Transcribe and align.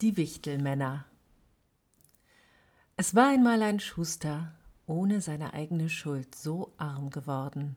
Die 0.00 0.16
Wichtelmänner 0.16 1.06
Es 2.96 3.16
war 3.16 3.30
einmal 3.30 3.60
ein 3.64 3.80
Schuster, 3.80 4.54
ohne 4.86 5.20
seine 5.20 5.54
eigene 5.54 5.88
Schuld 5.88 6.36
so 6.36 6.72
arm 6.76 7.10
geworden, 7.10 7.74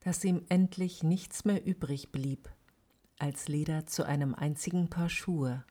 dass 0.00 0.24
ihm 0.24 0.46
endlich 0.48 1.02
nichts 1.02 1.44
mehr 1.44 1.62
übrig 1.62 2.10
blieb 2.10 2.48
als 3.18 3.48
Leder 3.48 3.84
zu 3.84 4.06
einem 4.06 4.34
einzigen 4.34 4.88
Paar 4.88 5.10
Schuhe. 5.10 5.62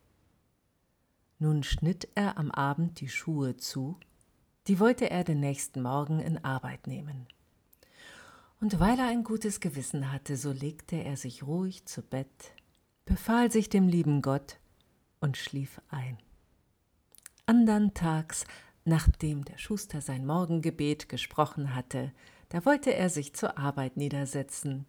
Nun 1.40 1.64
schnitt 1.64 2.08
er 2.14 2.38
am 2.38 2.52
Abend 2.52 3.00
die 3.02 3.10
Schuhe 3.10 3.58
zu, 3.58 4.00
die 4.68 4.80
wollte 4.80 5.10
er 5.10 5.24
den 5.24 5.40
nächsten 5.40 5.82
Morgen 5.82 6.20
in 6.20 6.38
Arbeit 6.46 6.86
nehmen. 6.86 7.26
Und 8.60 8.80
weil 8.80 9.00
er 9.00 9.08
ein 9.08 9.24
gutes 9.24 9.60
Gewissen 9.60 10.12
hatte, 10.12 10.38
so 10.38 10.52
legte 10.52 10.98
er 10.98 11.18
sich 11.18 11.42
ruhig 11.42 11.88
zu 11.88 12.04
Bett, 12.04 12.54
befahl 13.06 13.52
sich 13.52 13.68
dem 13.68 13.88
lieben 13.88 14.22
Gott 14.22 14.61
und 15.22 15.38
schlief 15.38 15.82
ein. 15.90 16.18
Andern 17.46 17.94
Tags, 17.94 18.46
nachdem 18.84 19.46
der 19.46 19.58
Schuster 19.58 20.02
sein 20.02 20.26
Morgengebet 20.26 21.08
gesprochen 21.08 21.74
hatte, 21.74 22.12
da 22.50 22.66
wollte 22.66 22.94
er 22.94 23.10
sich 23.10 23.34
zur 23.34 23.58
Arbeit 23.58 23.96
niedersetzen. 23.96 24.86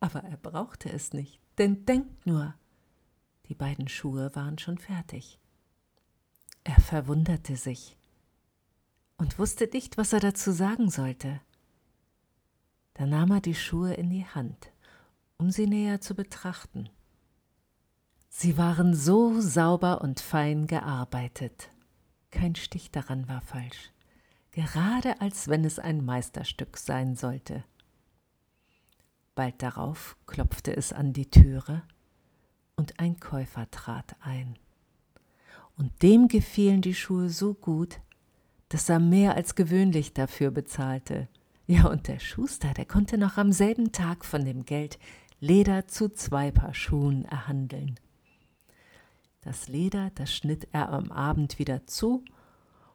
Aber 0.00 0.22
er 0.22 0.36
brauchte 0.36 0.90
es 0.90 1.12
nicht, 1.12 1.40
denn 1.58 1.84
denkt 1.84 2.26
nur, 2.26 2.54
die 3.48 3.54
beiden 3.54 3.88
Schuhe 3.88 4.34
waren 4.36 4.58
schon 4.58 4.78
fertig. 4.78 5.40
Er 6.62 6.80
verwunderte 6.80 7.56
sich 7.56 7.96
und 9.16 9.38
wusste 9.38 9.68
nicht, 9.72 9.98
was 9.98 10.12
er 10.12 10.20
dazu 10.20 10.52
sagen 10.52 10.88
sollte. 10.88 11.40
Da 12.94 13.06
nahm 13.06 13.30
er 13.32 13.40
die 13.40 13.54
Schuhe 13.54 13.94
in 13.94 14.10
die 14.10 14.26
Hand, 14.26 14.72
um 15.36 15.50
sie 15.50 15.66
näher 15.66 16.00
zu 16.00 16.14
betrachten. 16.14 16.90
Sie 18.32 18.56
waren 18.56 18.94
so 18.94 19.40
sauber 19.40 20.00
und 20.00 20.20
fein 20.20 20.66
gearbeitet. 20.66 21.68
Kein 22.30 22.54
Stich 22.54 22.90
daran 22.90 23.28
war 23.28 23.40
falsch, 23.40 23.90
gerade 24.52 25.20
als 25.20 25.48
wenn 25.48 25.64
es 25.64 25.78
ein 25.80 26.04
Meisterstück 26.04 26.78
sein 26.78 27.16
sollte. 27.16 27.64
Bald 29.34 29.60
darauf 29.62 30.16
klopfte 30.26 30.74
es 30.74 30.92
an 30.92 31.12
die 31.12 31.28
Türe 31.28 31.82
und 32.76 33.00
ein 33.00 33.18
Käufer 33.18 33.68
trat 33.70 34.16
ein. 34.20 34.56
Und 35.76 36.02
dem 36.02 36.28
gefielen 36.28 36.82
die 36.82 36.94
Schuhe 36.94 37.30
so 37.30 37.52
gut, 37.52 38.00
dass 38.68 38.88
er 38.88 39.00
mehr 39.00 39.34
als 39.34 39.56
gewöhnlich 39.56 40.14
dafür 40.14 40.50
bezahlte. 40.52 41.28
Ja, 41.66 41.88
und 41.88 42.06
der 42.06 42.20
Schuster, 42.20 42.72
der 42.74 42.86
konnte 42.86 43.18
noch 43.18 43.38
am 43.38 43.52
selben 43.52 43.90
Tag 43.92 44.24
von 44.24 44.44
dem 44.44 44.64
Geld 44.64 44.98
Leder 45.40 45.88
zu 45.88 46.10
zwei 46.10 46.50
Paar 46.52 46.74
Schuhen 46.74 47.24
erhandeln. 47.24 47.98
Das 49.40 49.68
Leder, 49.68 50.10
das 50.14 50.34
schnitt 50.34 50.68
er 50.72 50.90
am 50.90 51.10
Abend 51.10 51.58
wieder 51.58 51.86
zu 51.86 52.24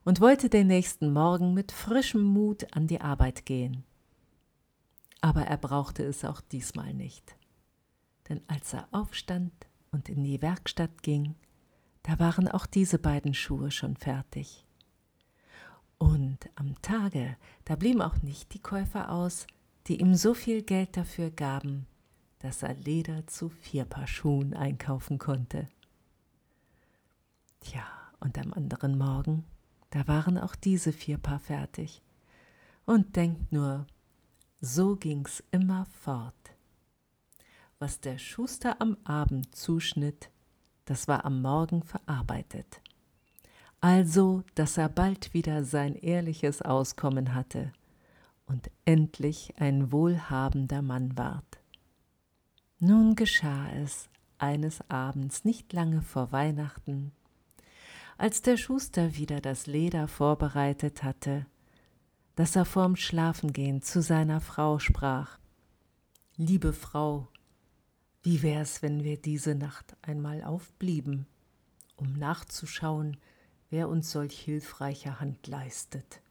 und 0.04 0.22
wollte 0.22 0.50
den 0.50 0.68
nächsten 0.68 1.12
Morgen 1.12 1.54
mit 1.54 1.72
frischem 1.72 2.24
Mut 2.24 2.68
an 2.76 2.88
die 2.88 3.02
Arbeit 3.02 3.46
gehen 3.46 3.84
aber 5.26 5.42
er 5.42 5.58
brauchte 5.58 6.04
es 6.04 6.24
auch 6.24 6.40
diesmal 6.40 6.94
nicht. 6.94 7.36
Denn 8.30 8.42
als 8.46 8.74
er 8.74 8.88
aufstand 8.92 9.52
und 9.90 10.08
in 10.08 10.24
die 10.24 10.40
Werkstatt 10.44 11.02
ging, 11.02 11.34
da 12.04 12.20
waren 12.20 12.48
auch 12.48 12.68
diese 12.68 13.00
beiden 13.00 13.34
Schuhe 13.34 13.72
schon 13.72 13.96
fertig. 13.96 14.68
Und 15.98 16.48
am 16.54 16.80
Tage, 16.84 17.38
da 17.64 17.76
blieben 17.76 18.04
auch 18.04 18.22
nicht 18.22 18.54
die 18.54 18.62
Käufer 18.62 19.12
aus, 19.12 19.48
die 19.88 20.00
ihm 20.00 20.14
so 20.14 20.36
viel 20.36 20.62
Geld 20.62 20.96
dafür 20.96 21.32
gaben, 21.32 21.88
dass 22.38 22.62
er 22.62 22.76
Leder 22.76 23.26
zu 23.26 23.50
vier 23.50 23.86
Paar 23.86 24.06
Schuhen 24.06 24.54
einkaufen 24.54 25.18
konnte. 25.18 25.68
Tja, 27.66 27.84
und 28.20 28.38
am 28.38 28.54
anderen 28.54 28.96
Morgen, 28.96 29.44
da 29.90 30.08
waren 30.08 30.38
auch 30.38 30.56
diese 30.56 30.94
vier 30.94 31.18
Paar 31.18 31.40
fertig. 31.40 32.04
Und 32.86 33.16
denkt 33.16 33.52
nur, 33.52 33.88
so 34.62 34.96
ging's 34.96 35.44
immer 35.50 35.88
fort. 35.88 36.54
Was 37.80 38.00
der 38.00 38.20
Schuster 38.20 38.80
am 38.82 38.98
Abend 39.04 39.56
zuschnitt, 39.56 40.30
das 40.86 41.08
war 41.08 41.26
am 41.26 41.42
Morgen 41.42 41.82
verarbeitet. 41.82 42.82
Also, 43.82 44.44
dass 44.54 44.78
er 44.78 44.88
bald 44.90 45.34
wieder 45.34 45.64
sein 45.64 45.96
ehrliches 45.96 46.62
Auskommen 46.62 47.34
hatte 47.34 47.74
und 48.46 48.70
endlich 48.86 49.56
ein 49.58 49.92
wohlhabender 49.92 50.84
Mann 50.84 51.18
ward. 51.18 51.60
Nun 52.78 53.16
geschah 53.16 53.72
es 53.72 54.08
eines 54.38 54.88
Abends 54.88 55.46
nicht 55.46 55.74
lange 55.74 56.04
vor 56.04 56.32
Weihnachten, 56.32 57.12
als 58.18 58.42
der 58.42 58.58
Schuster 58.58 59.16
wieder 59.16 59.42
das 59.42 59.68
Leder 59.68 60.08
vorbereitet 60.08 61.04
hatte, 61.04 61.46
dass 62.36 62.56
er 62.56 62.66
vorm 62.66 62.96
Schlafengehen 62.96 63.82
zu 63.82 64.02
seiner 64.02 64.42
Frau 64.42 64.80
sprach 64.80 65.38
Liebe 66.38 66.74
Frau, 66.74 67.30
wie 68.24 68.42
wär's, 68.42 68.82
wenn 68.82 69.06
wir 69.06 69.18
diese 69.18 69.56
Nacht 69.56 69.96
einmal 70.02 70.44
aufblieben, 70.44 71.28
um 71.96 72.12
nachzuschauen, 72.14 73.18
wer 73.70 73.88
uns 73.88 74.12
solch 74.12 74.38
hilfreiche 74.38 75.22
Hand 75.22 75.48
leistet. 75.48 76.22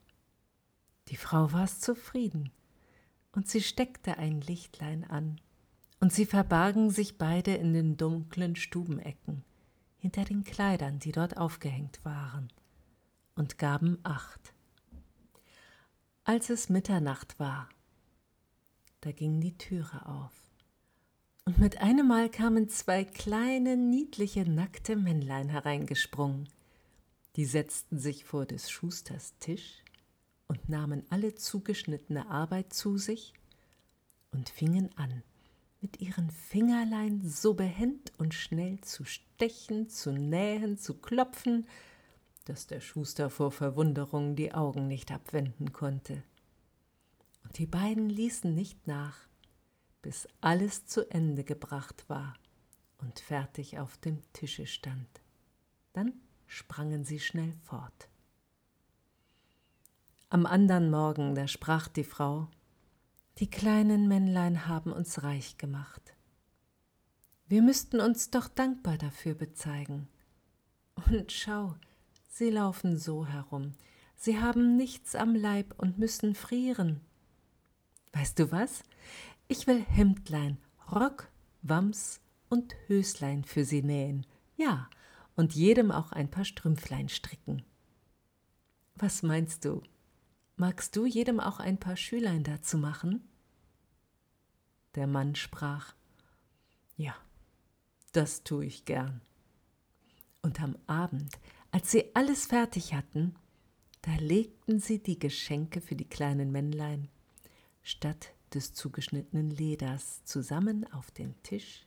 Die 1.07 1.17
Frau 1.17 1.51
war's 1.53 1.79
zufrieden, 1.79 2.51
und 3.31 3.47
sie 3.47 3.61
steckte 3.61 4.17
ein 4.17 4.41
Lichtlein 4.41 5.03
an, 5.05 5.41
und 5.99 6.13
sie 6.13 6.27
verbargen 6.27 6.91
sich 6.91 7.17
beide 7.17 7.55
in 7.55 7.73
den 7.73 7.97
dunklen 7.97 8.55
Stubenecken, 8.55 9.43
hinter 10.05 10.23
den 10.23 10.43
Kleidern, 10.43 10.99
die 10.99 11.11
dort 11.11 11.35
aufgehängt 11.37 11.99
waren, 12.05 12.49
und 13.35 13.57
gaben 13.57 13.97
Acht 14.03 14.55
als 16.25 16.49
es 16.49 16.69
Mitternacht 16.69 17.39
war. 17.39 17.69
Da 19.01 19.11
ging 19.11 19.39
die 19.39 19.57
Türe 19.57 20.07
auf. 20.07 20.33
Und 21.45 21.59
mit 21.59 21.79
einem 21.79 22.07
Mal 22.07 22.29
kamen 22.29 22.67
zwei 22.67 23.05
kleine, 23.05 23.77
niedliche, 23.77 24.49
nackte 24.49 24.95
Männlein 24.95 25.49
hereingesprungen. 25.49 26.49
Die 27.35 27.45
setzten 27.45 27.99
sich 27.99 28.25
vor 28.25 28.47
des 28.47 28.71
Schusters 28.71 29.35
Tisch 29.39 29.83
und 30.47 30.67
nahmen 30.67 31.03
alle 31.11 31.35
zugeschnittene 31.35 32.27
Arbeit 32.27 32.73
zu 32.73 32.97
sich 32.97 33.33
und 34.31 34.49
fingen 34.49 34.89
an, 34.95 35.21
mit 35.85 36.01
ihren 36.01 36.31
Fingerlein 36.31 37.21
so 37.23 37.53
behend 37.53 38.11
und 38.17 38.33
schnell 38.33 38.81
zu 38.81 39.05
stechen, 39.05 39.87
zu 39.87 40.11
nähen, 40.11 40.79
zu 40.79 40.95
klopfen, 40.95 41.67
dass 42.45 42.65
der 42.65 42.81
Schuster 42.81 43.29
vor 43.29 43.51
Verwunderung 43.51 44.35
die 44.35 44.51
Augen 44.51 44.87
nicht 44.87 45.11
abwenden 45.11 45.73
konnte. 45.73 46.23
Und 47.43 47.59
die 47.59 47.67
beiden 47.67 48.09
ließen 48.09 48.55
nicht 48.55 48.87
nach, 48.87 49.15
bis 50.01 50.27
alles 50.41 50.87
zu 50.87 51.07
Ende 51.11 51.43
gebracht 51.43 52.05
war 52.07 52.33
und 52.97 53.19
fertig 53.19 53.77
auf 53.77 53.95
dem 53.97 54.23
Tische 54.33 54.65
stand. 54.65 55.21
Dann 55.93 56.13
sprangen 56.47 57.03
sie 57.03 57.19
schnell 57.19 57.53
fort. 57.61 58.09
Am 60.29 60.47
andern 60.47 60.89
Morgen, 60.89 61.35
da 61.35 61.47
sprach 61.47 61.87
die 61.87 62.03
Frau, 62.03 62.47
die 63.37 63.49
kleinen 63.49 64.07
Männlein 64.07 64.67
haben 64.67 64.91
uns 64.91 65.23
reich 65.23 65.57
gemacht. 65.57 66.15
Wir 67.47 67.61
müssten 67.61 67.99
uns 67.99 68.31
doch 68.31 68.47
dankbar 68.47 68.97
dafür 68.97 69.35
bezeigen. 69.35 70.07
Und 70.95 71.31
schau, 71.31 71.75
Sie 72.27 72.49
laufen 72.49 72.97
so 72.97 73.25
herum. 73.25 73.73
Sie 74.15 74.39
haben 74.39 74.75
nichts 74.75 75.15
am 75.15 75.35
Leib 75.35 75.73
und 75.77 75.99
müssen 75.99 76.35
frieren. 76.35 77.01
Weißt 78.13 78.39
du 78.39 78.51
was? 78.51 78.83
Ich 79.47 79.67
will 79.67 79.81
Hemdlein, 79.81 80.57
Rock, 80.91 81.29
Wams 81.61 82.21
und 82.49 82.75
Höslein 82.87 83.43
für 83.43 83.63
sie 83.63 83.83
nähen. 83.83 84.25
Ja, 84.57 84.89
und 85.35 85.53
jedem 85.53 85.91
auch 85.91 86.11
ein 86.11 86.31
paar 86.31 86.45
Strümpflein 86.45 87.09
stricken. 87.09 87.63
Was 88.95 89.23
meinst 89.23 89.65
du? 89.65 89.81
Magst 90.57 90.95
du 90.95 91.05
jedem 91.05 91.39
auch 91.39 91.59
ein 91.59 91.77
paar 91.77 91.97
Schülein 91.97 92.43
dazu 92.43 92.77
machen? 92.77 93.27
Der 94.95 95.05
Mann 95.05 95.35
sprach, 95.35 95.93
ja, 96.95 97.13
das 98.13 98.43
tue 98.43 98.65
ich 98.65 98.85
gern. 98.85 99.19
Und 100.41 100.61
am 100.61 100.77
Abend, 100.87 101.37
als 101.71 101.91
sie 101.91 102.15
alles 102.15 102.45
fertig 102.45 102.93
hatten, 102.93 103.35
da 104.01 104.15
legten 104.15 104.79
sie 104.79 104.99
die 105.03 105.19
Geschenke 105.19 105.81
für 105.81 105.95
die 105.95 106.07
kleinen 106.07 106.51
Männlein 106.51 107.09
statt 107.81 108.33
des 108.53 108.73
zugeschnittenen 108.73 109.49
Leders 109.49 110.23
zusammen 110.23 110.89
auf 110.93 111.11
den 111.11 111.35
Tisch 111.43 111.85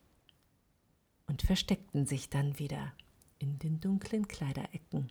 und 1.26 1.41
versteckten 1.41 2.06
sich 2.06 2.29
dann 2.29 2.59
wieder 2.59 2.93
in 3.38 3.59
den 3.59 3.81
dunklen 3.81 4.29
Kleiderecken, 4.29 5.11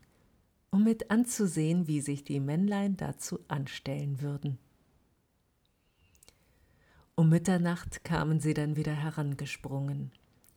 um 0.77 0.83
mit 0.83 1.09
anzusehen, 1.09 1.87
wie 1.87 2.01
sich 2.01 2.23
die 2.23 2.39
Männlein 2.39 2.97
dazu 2.97 3.39
anstellen 3.47 4.21
würden. 4.21 4.59
Um 7.15 7.29
Mitternacht 7.29 8.03
kamen 8.03 8.39
sie 8.39 8.53
dann 8.53 8.75
wieder 8.75 8.93
herangesprungen 8.93 10.11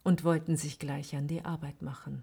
und 0.05 0.23
wollten 0.23 0.59
sich 0.59 0.79
gleich 0.79 1.17
an 1.17 1.27
die 1.27 1.43
Arbeit 1.47 1.81
machen. 1.81 2.23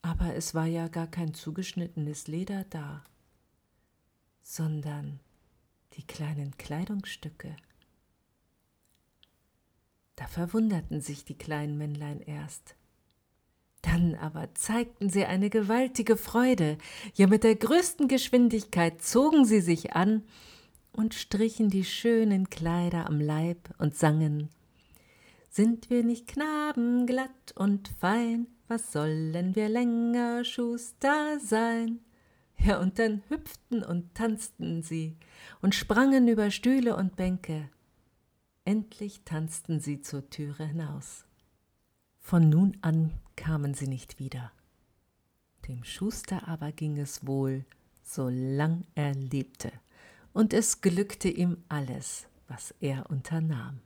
Aber 0.00 0.34
es 0.34 0.54
war 0.54 0.64
ja 0.64 0.88
gar 0.88 1.08
kein 1.08 1.34
zugeschnittenes 1.34 2.26
Leder 2.26 2.64
da, 2.70 3.04
sondern 4.42 5.20
die 5.92 6.06
kleinen 6.06 6.56
Kleidungsstücke. 6.56 7.54
Da 10.16 10.26
verwunderten 10.26 11.02
sich 11.02 11.26
die 11.26 11.36
kleinen 11.36 11.76
Männlein 11.76 12.22
erst. 12.22 12.76
Dann 13.92 14.14
aber 14.14 14.54
zeigten 14.54 15.10
sie 15.10 15.26
eine 15.26 15.50
gewaltige 15.50 16.16
Freude, 16.16 16.78
ja 17.12 17.26
mit 17.26 17.44
der 17.44 17.56
größten 17.56 18.08
Geschwindigkeit 18.08 19.02
zogen 19.02 19.44
sie 19.44 19.60
sich 19.60 19.92
an 19.92 20.22
und 20.92 21.12
strichen 21.12 21.68
die 21.68 21.84
schönen 21.84 22.48
Kleider 22.48 23.06
am 23.06 23.20
Leib 23.20 23.68
und 23.76 23.94
sangen 23.94 24.48
Sind 25.50 25.90
wir 25.90 26.04
nicht 26.04 26.26
Knaben 26.26 27.06
glatt 27.06 27.52
und 27.54 27.90
fein, 28.00 28.46
was 28.66 28.92
sollen 28.92 29.54
wir 29.56 29.68
länger 29.68 30.42
Schuster 30.42 31.38
sein? 31.38 32.00
Ja, 32.56 32.80
und 32.80 32.98
dann 32.98 33.22
hüpften 33.28 33.84
und 33.84 34.14
tanzten 34.14 34.82
sie 34.82 35.18
und 35.60 35.74
sprangen 35.74 36.28
über 36.28 36.50
Stühle 36.50 36.96
und 36.96 37.16
Bänke. 37.16 37.68
Endlich 38.64 39.20
tanzten 39.26 39.80
sie 39.80 40.00
zur 40.00 40.30
Türe 40.30 40.64
hinaus. 40.64 41.26
Von 42.22 42.48
nun 42.48 42.78
an 42.80 43.12
kamen 43.36 43.74
sie 43.74 43.88
nicht 43.88 44.18
wieder. 44.18 44.52
Dem 45.68 45.84
Schuster 45.84 46.48
aber 46.48 46.72
ging 46.72 46.96
es 46.96 47.26
wohl, 47.26 47.66
solang 48.02 48.84
er 48.94 49.14
lebte, 49.14 49.70
und 50.32 50.54
es 50.54 50.80
glückte 50.80 51.28
ihm 51.28 51.58
alles, 51.68 52.26
was 52.48 52.74
er 52.80 53.10
unternahm. 53.10 53.80